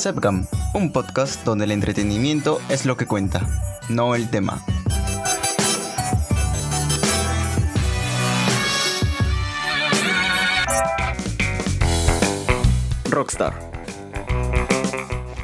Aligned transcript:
Sepcam, 0.00 0.46
un 0.72 0.92
podcast 0.92 1.44
donde 1.44 1.66
el 1.66 1.72
entretenimiento 1.72 2.58
es 2.70 2.86
lo 2.86 2.96
que 2.96 3.04
cuenta, 3.04 3.46
no 3.90 4.14
el 4.14 4.30
tema. 4.30 4.64
Rockstar. 13.10 13.52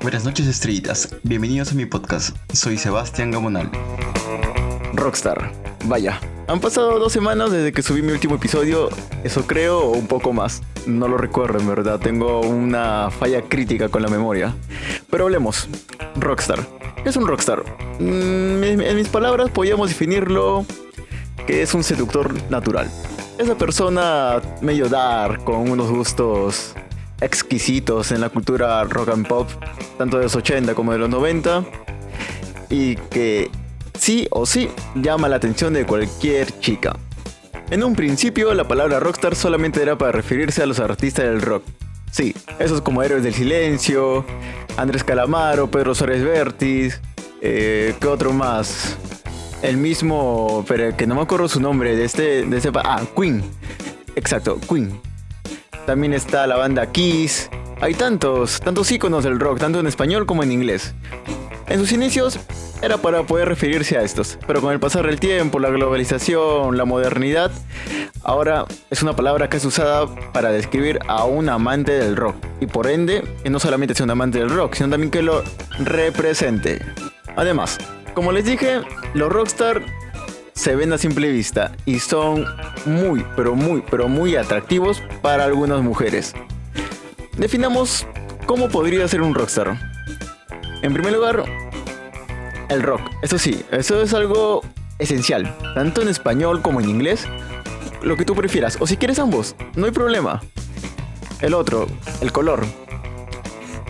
Buenas 0.00 0.24
noches 0.24 0.46
estrellitas, 0.46 1.14
bienvenidos 1.24 1.72
a 1.72 1.74
mi 1.74 1.84
podcast, 1.84 2.34
soy 2.54 2.78
Sebastián 2.78 3.30
Gamonal. 3.30 3.70
Rockstar, 4.94 5.52
vaya, 5.84 6.18
han 6.48 6.60
pasado 6.60 6.98
dos 6.98 7.12
semanas 7.12 7.50
desde 7.50 7.72
que 7.72 7.82
subí 7.82 8.00
mi 8.00 8.10
último 8.10 8.36
episodio, 8.36 8.88
eso 9.22 9.46
creo, 9.46 9.80
o 9.80 9.90
un 9.90 10.06
poco 10.06 10.32
más. 10.32 10.62
No 10.86 11.06
lo 11.06 11.18
recuerdo, 11.18 11.58
en 11.58 11.68
verdad. 11.68 12.00
Tengo 12.00 12.40
una 12.40 13.10
falla 13.10 13.42
crítica 13.42 13.90
con 13.90 14.00
la 14.00 14.08
memoria. 14.08 14.54
Pero 15.10 15.24
hablemos. 15.24 15.68
Rockstar. 16.16 16.66
¿Qué 17.02 17.10
es 17.10 17.16
un 17.16 17.26
rockstar? 17.26 17.62
Mm, 18.00 18.64
en 18.64 18.96
mis 18.96 19.08
palabras 19.08 19.50
podríamos 19.50 19.90
definirlo 19.90 20.64
que 21.46 21.62
es 21.62 21.74
un 21.74 21.84
seductor 21.84 22.34
natural. 22.50 22.90
Esa 23.38 23.54
persona 23.54 24.40
medio 24.62 24.88
dark, 24.88 25.44
con 25.44 25.70
unos 25.70 25.90
gustos 25.90 26.74
exquisitos 27.20 28.10
en 28.10 28.22
la 28.22 28.30
cultura 28.30 28.82
rock 28.84 29.10
and 29.10 29.28
pop, 29.28 29.48
tanto 29.98 30.16
de 30.16 30.24
los 30.24 30.34
80 30.34 30.74
como 30.74 30.92
de 30.92 30.98
los 30.98 31.10
90, 31.10 31.64
y 32.70 32.96
que 32.96 33.50
sí 33.98 34.26
o 34.30 34.46
sí 34.46 34.68
llama 34.94 35.28
la 35.28 35.36
atención 35.36 35.72
de 35.72 35.84
cualquier 35.84 36.58
chica. 36.60 36.96
En 37.70 37.84
un 37.84 37.94
principio, 37.94 38.54
la 38.54 38.66
palabra 38.66 38.98
rockstar 38.98 39.34
solamente 39.34 39.82
era 39.82 39.98
para 39.98 40.12
referirse 40.12 40.62
a 40.62 40.66
los 40.66 40.80
artistas 40.80 41.26
del 41.26 41.42
rock. 41.42 41.64
Sí, 42.10 42.34
esos 42.58 42.80
como 42.80 43.02
Héroes 43.02 43.22
del 43.22 43.34
Silencio, 43.34 44.24
Andrés 44.78 45.04
Calamaro, 45.04 45.70
Pedro 45.70 45.94
Suárez 45.94 46.24
Vértiz, 46.24 47.00
eh, 47.42 47.94
¿qué 48.00 48.06
otro 48.06 48.32
más? 48.32 48.96
El 49.60 49.76
mismo, 49.76 50.64
pero 50.66 50.96
que 50.96 51.06
no 51.06 51.14
me 51.16 51.20
acuerdo 51.22 51.48
su 51.48 51.60
nombre, 51.60 51.94
de 51.94 52.04
este, 52.04 52.46
de 52.46 52.56
este, 52.56 52.70
ah, 52.74 53.02
Queen. 53.14 53.42
Exacto, 54.16 54.58
Queen. 54.66 54.98
También 55.84 56.14
está 56.14 56.46
la 56.46 56.56
banda 56.56 56.90
Kiss. 56.90 57.50
Hay 57.80 57.94
tantos, 57.94 58.60
tantos 58.60 58.90
íconos 58.90 59.24
del 59.24 59.38
rock, 59.38 59.58
tanto 59.58 59.78
en 59.78 59.86
español 59.86 60.26
como 60.26 60.42
en 60.42 60.52
inglés. 60.52 60.94
En 61.70 61.78
sus 61.78 61.92
inicios 61.92 62.38
era 62.80 62.96
para 62.96 63.24
poder 63.24 63.48
referirse 63.48 63.98
a 63.98 64.02
estos, 64.02 64.38
pero 64.46 64.62
con 64.62 64.72
el 64.72 64.80
pasar 64.80 65.06
del 65.06 65.20
tiempo, 65.20 65.58
la 65.58 65.68
globalización, 65.68 66.78
la 66.78 66.86
modernidad, 66.86 67.50
ahora 68.22 68.64
es 68.90 69.02
una 69.02 69.14
palabra 69.14 69.50
que 69.50 69.58
es 69.58 69.64
usada 69.66 70.06
para 70.32 70.50
describir 70.50 70.98
a 71.08 71.24
un 71.24 71.50
amante 71.50 71.92
del 71.92 72.16
rock 72.16 72.36
y 72.60 72.66
por 72.66 72.86
ende 72.86 73.22
que 73.42 73.50
no 73.50 73.60
solamente 73.60 73.94
sea 73.94 74.04
un 74.04 74.10
amante 74.10 74.38
del 74.38 74.48
rock, 74.48 74.74
sino 74.74 74.88
también 74.88 75.10
que 75.10 75.22
lo 75.22 75.42
represente. 75.80 76.80
Además, 77.36 77.78
como 78.14 78.32
les 78.32 78.46
dije, 78.46 78.80
los 79.12 79.30
rockstar 79.30 79.82
se 80.54 80.74
ven 80.74 80.92
a 80.92 80.98
simple 80.98 81.30
vista 81.30 81.72
y 81.84 81.98
son 81.98 82.46
muy, 82.86 83.24
pero 83.36 83.54
muy, 83.54 83.82
pero 83.90 84.08
muy 84.08 84.36
atractivos 84.36 85.02
para 85.20 85.44
algunas 85.44 85.82
mujeres. 85.82 86.34
Definamos 87.36 88.06
cómo 88.46 88.68
podría 88.68 89.06
ser 89.06 89.20
un 89.20 89.34
rockstar. 89.34 89.87
En 90.82 90.92
primer 90.92 91.12
lugar, 91.12 91.44
el 92.68 92.82
rock. 92.82 93.00
Eso 93.22 93.38
sí, 93.38 93.64
eso 93.70 94.00
es 94.02 94.14
algo 94.14 94.62
esencial, 94.98 95.56
tanto 95.74 96.02
en 96.02 96.08
español 96.08 96.62
como 96.62 96.80
en 96.80 96.88
inglés, 96.88 97.26
lo 98.02 98.16
que 98.16 98.24
tú 98.24 98.34
prefieras. 98.34 98.76
O 98.80 98.86
si 98.86 98.96
quieres 98.96 99.18
ambos, 99.18 99.56
no 99.74 99.86
hay 99.86 99.92
problema. 99.92 100.40
El 101.40 101.54
otro, 101.54 101.86
el 102.20 102.32
color. 102.32 102.64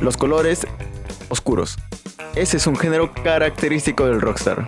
Los 0.00 0.16
colores 0.16 0.66
oscuros. 1.28 1.78
Ese 2.34 2.56
es 2.56 2.66
un 2.66 2.76
género 2.76 3.12
característico 3.12 4.06
del 4.06 4.20
rockstar. 4.20 4.66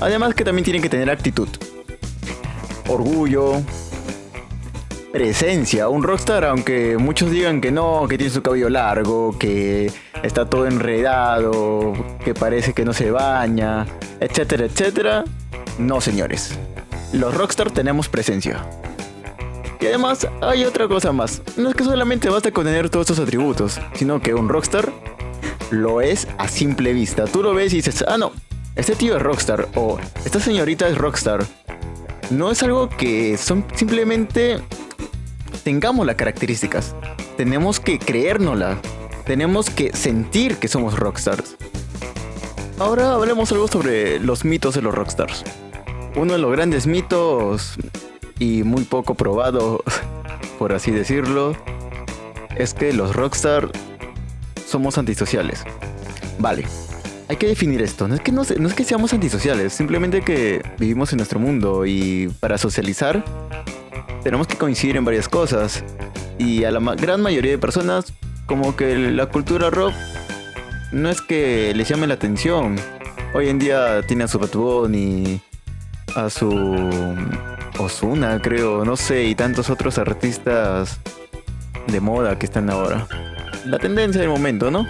Además 0.00 0.34
que 0.34 0.44
también 0.44 0.64
tienen 0.64 0.82
que 0.82 0.88
tener 0.88 1.10
actitud. 1.10 1.48
Orgullo, 2.88 3.62
presencia. 5.12 5.88
Un 5.88 6.02
rockstar, 6.02 6.44
aunque 6.44 6.96
muchos 6.98 7.30
digan 7.30 7.60
que 7.60 7.70
no, 7.70 8.06
que 8.08 8.16
tiene 8.16 8.32
su 8.32 8.42
cabello 8.42 8.68
largo, 8.68 9.36
que 9.38 9.92
está 10.22 10.48
todo 10.48 10.66
enredado, 10.66 11.92
que 12.24 12.34
parece 12.34 12.72
que 12.72 12.84
no 12.84 12.92
se 12.92 13.10
baña, 13.10 13.86
etcétera, 14.20 14.66
etcétera. 14.66 15.24
No, 15.78 16.00
señores. 16.00 16.58
Los 17.12 17.34
rockstar 17.34 17.70
tenemos 17.70 18.08
presencia. 18.08 18.64
Y 19.80 19.86
además 19.86 20.28
hay 20.42 20.64
otra 20.64 20.86
cosa 20.88 21.12
más. 21.12 21.40
No 21.56 21.70
es 21.70 21.74
que 21.74 21.84
solamente 21.84 22.28
basta 22.28 22.52
con 22.52 22.64
tener 22.64 22.90
todos 22.90 23.10
estos 23.10 23.26
atributos, 23.26 23.80
sino 23.94 24.20
que 24.20 24.34
un 24.34 24.48
rockstar 24.48 24.92
lo 25.70 26.00
es 26.00 26.28
a 26.36 26.48
simple 26.48 26.92
vista. 26.92 27.24
Tú 27.24 27.42
lo 27.42 27.54
ves 27.54 27.72
y 27.72 27.76
dices, 27.76 28.04
ah, 28.06 28.18
no, 28.18 28.32
este 28.76 28.94
tío 28.94 29.16
es 29.16 29.22
rockstar 29.22 29.68
o 29.74 29.98
esta 30.24 30.38
señorita 30.38 30.86
es 30.88 30.98
rockstar. 30.98 31.46
No 32.30 32.50
es 32.50 32.62
algo 32.62 32.88
que 32.88 33.36
son 33.38 33.64
simplemente 33.74 34.60
tengamos 35.64 36.06
las 36.06 36.16
características. 36.16 36.94
Tenemos 37.36 37.80
que 37.80 37.98
creérnosla. 37.98 38.78
Tenemos 39.30 39.70
que 39.70 39.92
sentir 39.96 40.56
que 40.56 40.66
somos 40.66 40.98
rockstars. 40.98 41.56
Ahora 42.80 43.12
hablemos 43.12 43.52
algo 43.52 43.68
sobre 43.68 44.18
los 44.18 44.44
mitos 44.44 44.74
de 44.74 44.82
los 44.82 44.92
rockstars. 44.92 45.44
Uno 46.16 46.32
de 46.32 46.40
los 46.40 46.50
grandes 46.50 46.88
mitos 46.88 47.74
y 48.40 48.64
muy 48.64 48.82
poco 48.82 49.14
probado, 49.14 49.84
por 50.58 50.72
así 50.72 50.90
decirlo, 50.90 51.54
es 52.56 52.74
que 52.74 52.92
los 52.92 53.14
rockstars 53.14 53.70
somos 54.66 54.98
antisociales. 54.98 55.62
Vale, 56.40 56.64
hay 57.28 57.36
que 57.36 57.46
definir 57.46 57.82
esto. 57.82 58.08
No 58.08 58.16
es 58.16 58.20
que, 58.22 58.32
no, 58.32 58.42
no 58.58 58.68
es 58.68 58.74
que 58.74 58.82
seamos 58.82 59.12
antisociales, 59.12 59.72
simplemente 59.72 60.22
que 60.22 60.60
vivimos 60.76 61.12
en 61.12 61.18
nuestro 61.18 61.38
mundo 61.38 61.86
y 61.86 62.34
para 62.40 62.58
socializar 62.58 63.24
tenemos 64.24 64.48
que 64.48 64.56
coincidir 64.56 64.96
en 64.96 65.04
varias 65.04 65.28
cosas. 65.28 65.84
Y 66.36 66.64
a 66.64 66.72
la 66.72 66.80
gran 66.96 67.22
mayoría 67.22 67.52
de 67.52 67.58
personas, 67.58 68.12
como 68.50 68.74
que 68.74 68.96
la 68.96 69.26
cultura 69.26 69.70
rock 69.70 69.94
no 70.90 71.08
es 71.08 71.20
que 71.20 71.72
les 71.72 71.88
llame 71.88 72.08
la 72.08 72.14
atención. 72.14 72.74
Hoy 73.32 73.48
en 73.48 73.60
día 73.60 74.02
tiene 74.02 74.24
a 74.24 74.26
su 74.26 74.40
Bad 74.40 74.90
y 74.92 75.40
a 76.16 76.28
su 76.30 76.50
Osuna, 77.78 78.42
creo, 78.42 78.84
no 78.84 78.96
sé, 78.96 79.22
y 79.22 79.36
tantos 79.36 79.70
otros 79.70 79.98
artistas 79.98 80.98
de 81.86 82.00
moda 82.00 82.40
que 82.40 82.46
están 82.46 82.70
ahora. 82.70 83.06
La 83.66 83.78
tendencia 83.78 84.20
del 84.20 84.30
momento, 84.30 84.68
¿no? 84.72 84.84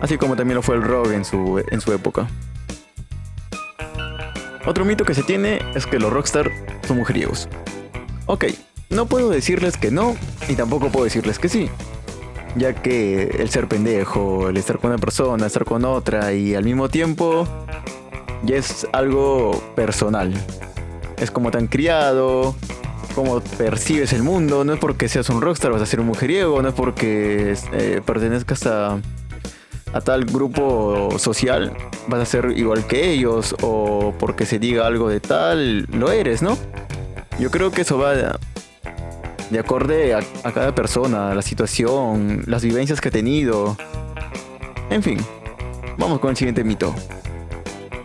Así 0.00 0.16
como 0.16 0.36
también 0.36 0.54
lo 0.54 0.62
fue 0.62 0.76
el 0.76 0.82
rock 0.82 1.10
en 1.10 1.24
su, 1.24 1.60
en 1.72 1.80
su 1.80 1.92
época. 1.92 2.28
Otro 4.64 4.84
mito 4.84 5.04
que 5.04 5.14
se 5.14 5.24
tiene 5.24 5.58
es 5.74 5.86
que 5.86 5.98
los 5.98 6.12
rockstar 6.12 6.48
son 6.86 6.98
mujeriegos. 6.98 7.48
Ok, 8.26 8.44
no 8.90 9.06
puedo 9.06 9.28
decirles 9.28 9.76
que 9.76 9.90
no 9.90 10.14
y 10.48 10.54
tampoco 10.54 10.88
puedo 10.92 11.02
decirles 11.02 11.40
que 11.40 11.48
sí. 11.48 11.68
Ya 12.56 12.74
que 12.74 13.22
el 13.38 13.48
ser 13.48 13.68
pendejo, 13.68 14.48
el 14.48 14.56
estar 14.56 14.78
con 14.78 14.90
una 14.90 14.98
persona, 14.98 15.46
estar 15.46 15.64
con 15.64 15.84
otra 15.84 16.32
y 16.32 16.54
al 16.54 16.64
mismo 16.64 16.88
tiempo 16.88 17.46
ya 18.42 18.56
es 18.56 18.86
algo 18.92 19.52
personal. 19.76 20.34
Es 21.18 21.30
como 21.30 21.50
tan 21.50 21.66
criado, 21.66 22.54
cómo 23.14 23.40
percibes 23.40 24.12
el 24.12 24.22
mundo. 24.22 24.64
No 24.64 24.74
es 24.74 24.80
porque 24.80 25.08
seas 25.08 25.28
un 25.28 25.40
rockstar 25.40 25.72
vas 25.72 25.82
a 25.82 25.86
ser 25.86 26.00
un 26.00 26.06
mujeriego, 26.06 26.60
no 26.62 26.68
es 26.68 26.74
porque 26.74 27.54
eh, 27.72 28.00
pertenezcas 28.04 28.66
a, 28.66 28.98
a 29.92 30.00
tal 30.00 30.24
grupo 30.24 31.18
social 31.18 31.72
vas 32.08 32.20
a 32.20 32.26
ser 32.26 32.52
igual 32.56 32.86
que 32.86 33.10
ellos 33.10 33.54
o 33.62 34.14
porque 34.18 34.46
se 34.46 34.58
diga 34.58 34.86
algo 34.86 35.08
de 35.08 35.20
tal, 35.20 35.82
lo 35.92 36.10
eres, 36.10 36.42
¿no? 36.42 36.56
Yo 37.38 37.50
creo 37.50 37.70
que 37.70 37.82
eso 37.82 37.98
va 37.98 38.38
de, 39.50 39.58
acorde 39.58 40.14
a, 40.14 40.52
cada 40.52 40.74
persona, 40.74 41.34
la 41.34 41.42
situación, 41.42 42.42
las 42.46 42.62
vivencias 42.62 43.00
que 43.00 43.08
ha 43.08 43.12
tenido. 43.12 43.76
En 44.90 45.02
fin, 45.02 45.18
vamos 45.98 46.20
con 46.20 46.30
el 46.30 46.36
siguiente 46.36 46.64
mito. 46.64 46.94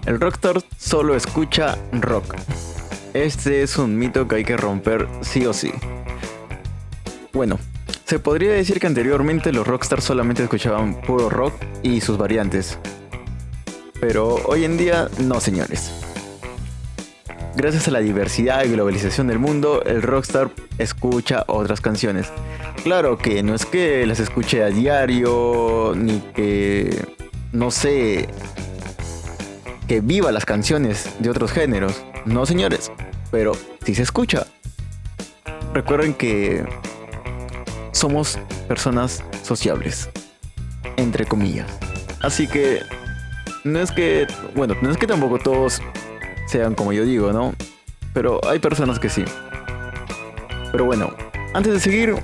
El 0.05 0.19
rockstar 0.19 0.61
solo 0.77 1.15
escucha 1.15 1.77
rock. 1.91 2.35
Este 3.13 3.63
es 3.63 3.77
un 3.77 3.97
mito 3.97 4.27
que 4.27 4.35
hay 4.35 4.43
que 4.43 4.57
romper 4.57 5.07
sí 5.21 5.45
o 5.45 5.53
sí. 5.53 5.71
Bueno, 7.33 7.57
se 8.05 8.19
podría 8.19 8.51
decir 8.51 8.79
que 8.79 8.87
anteriormente 8.87 9.51
los 9.51 9.65
rockstars 9.65 10.03
solamente 10.03 10.43
escuchaban 10.43 11.01
puro 11.01 11.29
rock 11.29 11.53
y 11.81 12.01
sus 12.01 12.17
variantes. 12.17 12.77
Pero 13.99 14.35
hoy 14.45 14.63
en 14.63 14.77
día 14.77 15.09
no, 15.19 15.39
señores. 15.39 16.04
Gracias 17.55 17.87
a 17.87 17.91
la 17.91 17.99
diversidad 17.99 18.65
y 18.65 18.71
globalización 18.71 19.27
del 19.27 19.39
mundo, 19.39 19.81
el 19.85 20.01
rockstar 20.01 20.51
escucha 20.77 21.45
otras 21.47 21.79
canciones. 21.79 22.27
Claro 22.83 23.17
que 23.17 23.43
no 23.43 23.55
es 23.55 23.65
que 23.65 24.05
las 24.05 24.19
escuche 24.19 24.61
a 24.61 24.67
diario, 24.67 25.93
ni 25.95 26.19
que, 26.19 27.05
no 27.53 27.71
sé, 27.71 28.27
que 29.87 30.01
viva 30.01 30.31
las 30.33 30.45
canciones 30.45 31.09
de 31.19 31.29
otros 31.29 31.51
géneros. 31.51 32.03
No, 32.25 32.45
señores, 32.45 32.91
pero 33.31 33.53
si 33.85 33.95
se 33.95 34.03
escucha. 34.03 34.45
Recuerden 35.73 36.13
que 36.13 36.65
somos 37.93 38.37
personas 38.67 39.23
sociables. 39.43 40.09
entre 40.97 41.25
comillas. 41.25 41.67
Así 42.21 42.47
que 42.47 42.81
no 43.63 43.79
es 43.79 43.91
que, 43.91 44.27
bueno, 44.55 44.75
no 44.81 44.91
es 44.91 44.97
que 44.97 45.07
tampoco 45.07 45.39
todos 45.39 45.81
sean 46.45 46.75
como 46.75 46.93
yo 46.93 47.05
digo, 47.05 47.31
¿no? 47.31 47.53
Pero 48.13 48.39
hay 48.47 48.59
personas 48.59 48.99
que 48.99 49.09
sí. 49.09 49.25
Pero 50.71 50.85
bueno, 50.85 51.13
antes 51.53 51.73
de 51.73 51.79
seguir, 51.79 52.15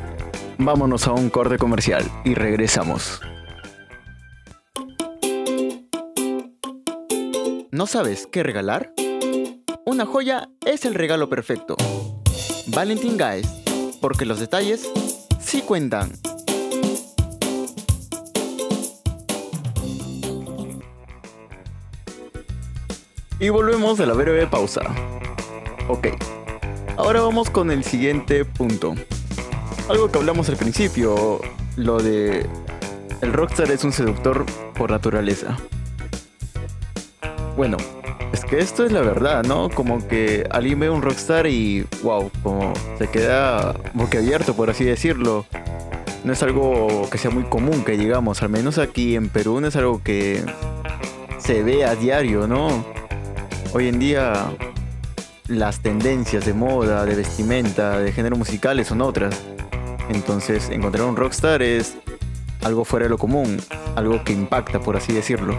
vámonos 0.58 1.08
a 1.08 1.14
un 1.14 1.30
corte 1.30 1.58
comercial 1.58 2.04
y 2.24 2.34
regresamos. 2.34 3.22
¿No 7.72 7.88
sabes 7.88 8.28
qué 8.32 8.44
regalar? 8.44 8.94
Una 9.86 10.06
joya 10.06 10.50
es 10.66 10.86
el 10.86 10.94
regalo 10.94 11.30
perfecto. 11.30 11.76
Valentin 12.68 13.18
Guys, 13.18 13.48
porque 14.02 14.26
los 14.26 14.40
detalles 14.40 14.90
sí 15.40 15.62
cuentan. 15.62 16.12
Y 23.42 23.50
volvemos 23.50 23.98
de 23.98 24.06
la 24.06 24.14
breve 24.14 24.46
pausa. 24.46 24.82
Ok, 25.88 26.10
ahora 26.96 27.22
vamos 27.22 27.50
con 27.50 27.72
el 27.72 27.84
siguiente 27.84 28.46
punto. 28.46 28.94
Algo 29.90 30.12
que 30.12 30.20
hablamos 30.20 30.48
al 30.50 30.58
principio, 30.58 31.42
lo 31.76 31.98
de 31.98 32.46
el 33.22 33.34
rockstar 33.34 33.72
es 33.72 33.84
un 33.84 33.94
seductor 33.94 34.46
por 34.78 34.92
naturaleza. 34.92 35.58
Bueno, 37.58 37.78
es 38.32 38.46
que 38.46 38.60
esto 38.60 38.86
es 38.86 38.92
la 38.92 39.02
verdad, 39.02 39.44
¿no? 39.44 39.72
Como 39.72 40.08
que 40.08 40.48
alguien 40.52 40.80
ve 40.80 40.92
un 40.92 41.02
rockstar 41.02 41.48
y 41.48 41.88
wow, 42.04 42.30
como 42.44 42.74
se 43.00 43.08
queda 43.08 43.74
boquiabierto, 43.96 44.56
por 44.56 44.70
así 44.70 44.86
decirlo. 44.86 45.48
No 46.24 46.32
es 46.32 46.44
algo 46.44 47.10
que 47.10 47.18
sea 47.18 47.32
muy 47.32 47.46
común 47.46 47.84
que 47.84 47.98
digamos, 47.98 48.44
al 48.44 48.50
menos 48.50 48.78
aquí 48.78 49.16
en 49.16 49.30
Perú 49.30 49.60
no 49.62 49.68
es 49.68 49.76
algo 49.76 50.04
que 50.04 50.46
se 51.40 51.64
ve 51.64 51.86
a 51.86 51.96
diario, 51.96 52.46
¿no? 52.46 53.01
Hoy 53.74 53.88
en 53.88 54.00
día 54.00 54.52
las 55.48 55.80
tendencias 55.80 56.46
de 56.46 56.54
moda, 56.54 57.06
de 57.06 57.16
vestimenta, 57.16 58.00
de 58.00 58.12
género 58.12 58.36
musicales 58.36 58.88
son 58.88 59.02
otras. 59.02 59.42
Entonces 60.10 60.70
encontrar 60.70 61.08
un 61.08 61.16
rockstar 61.16 61.62
es 61.62 61.96
algo 62.64 62.84
fuera 62.84 63.06
de 63.06 63.10
lo 63.10 63.18
común, 63.18 63.62
algo 63.96 64.26
que 64.26 64.34
impacta, 64.34 64.82
por 64.82 64.98
así 64.98 65.14
decirlo. 65.14 65.56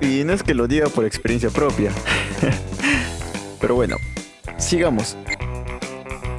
Y 0.00 0.24
no 0.24 0.32
es 0.32 0.42
que 0.42 0.54
lo 0.54 0.66
diga 0.66 0.88
por 0.88 1.04
experiencia 1.04 1.50
propia. 1.50 1.90
Pero 3.60 3.74
bueno, 3.74 3.96
sigamos. 4.56 5.18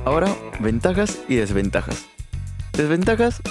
Ahora, 0.05 0.27
ventajas 0.59 1.19
y 1.27 1.35
desventajas. 1.35 2.05
Desventajas, 2.73 3.41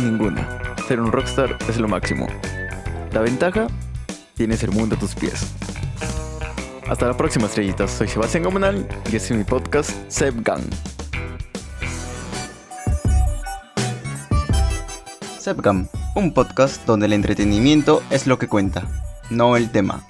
ninguna. 0.00 0.76
Ser 0.88 1.00
un 1.00 1.12
rockstar 1.12 1.58
es 1.68 1.78
lo 1.78 1.88
máximo. 1.88 2.28
La 3.12 3.20
ventaja, 3.20 3.66
tienes 4.34 4.62
el 4.62 4.70
mundo 4.70 4.96
a 4.96 4.98
tus 4.98 5.14
pies. 5.14 5.52
Hasta 6.88 7.06
la 7.06 7.16
próxima, 7.16 7.46
estrellitas. 7.46 7.90
Soy 7.90 8.08
Sebastián 8.08 8.44
Gomenal 8.44 8.86
y 9.10 9.16
este 9.16 9.32
es 9.32 9.38
mi 9.38 9.44
podcast, 9.44 9.90
Seb 10.08 10.42
Gang. 10.42 10.62
Sepgam, 15.38 15.88
un 16.14 16.32
podcast 16.32 16.86
donde 16.86 17.06
el 17.06 17.12
entretenimiento 17.12 18.02
es 18.10 18.26
lo 18.26 18.38
que 18.38 18.48
cuenta, 18.48 18.88
no 19.30 19.56
el 19.56 19.70
tema. 19.70 20.06